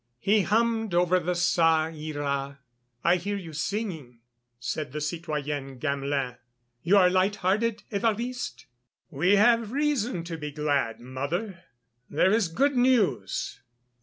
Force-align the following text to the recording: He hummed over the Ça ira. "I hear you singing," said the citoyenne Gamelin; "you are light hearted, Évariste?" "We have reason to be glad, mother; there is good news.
He 0.19 0.41
hummed 0.41 0.95
over 0.95 1.19
the 1.19 1.33
Ça 1.33 1.93
ira. 1.95 2.57
"I 3.03 3.17
hear 3.17 3.35
you 3.37 3.53
singing," 3.53 4.17
said 4.59 4.93
the 4.93 4.99
citoyenne 4.99 5.77
Gamelin; 5.77 6.37
"you 6.81 6.97
are 6.97 7.07
light 7.07 7.35
hearted, 7.35 7.83
Évariste?" 7.91 8.65
"We 9.11 9.35
have 9.35 9.71
reason 9.71 10.23
to 10.23 10.39
be 10.39 10.49
glad, 10.51 10.99
mother; 11.01 11.65
there 12.09 12.31
is 12.31 12.47
good 12.47 12.75
news. 12.75 13.61